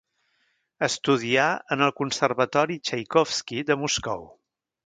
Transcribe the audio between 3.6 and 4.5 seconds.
de Moscou.